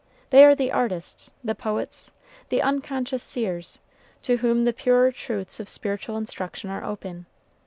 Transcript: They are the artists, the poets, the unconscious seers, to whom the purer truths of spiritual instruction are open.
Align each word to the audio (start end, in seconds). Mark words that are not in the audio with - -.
They 0.31 0.43
are 0.43 0.55
the 0.55 0.71
artists, 0.71 1.31
the 1.43 1.53
poets, 1.53 2.11
the 2.49 2.59
unconscious 2.63 3.21
seers, 3.21 3.77
to 4.23 4.37
whom 4.37 4.65
the 4.65 4.73
purer 4.73 5.11
truths 5.11 5.59
of 5.59 5.69
spiritual 5.69 6.17
instruction 6.17 6.71
are 6.71 6.83
open. 6.83 7.27